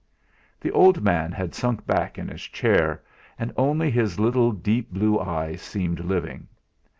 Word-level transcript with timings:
The 0.59 0.71
old 0.71 1.03
man 1.03 1.31
had 1.31 1.53
sunk 1.53 1.85
back 1.85 2.17
in 2.17 2.27
his 2.27 2.41
chair, 2.41 3.03
and 3.37 3.53
only 3.55 3.91
his 3.91 4.19
little 4.19 4.51
deep 4.51 4.89
blue 4.91 5.19
eyes 5.19 5.61
seemed 5.61 5.99
living. 5.99 6.47